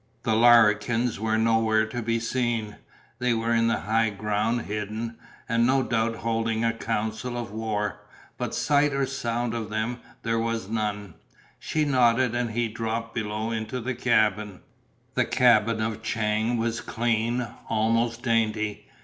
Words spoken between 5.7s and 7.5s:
doubt holding a council